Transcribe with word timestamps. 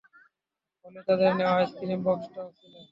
হলে 0.85 0.99
তাদের 1.07 1.31
নেয়া 1.37 1.53
আইসক্রিম 1.55 1.99
বক্সটাও 2.05 2.49
ছিল। 2.57 2.73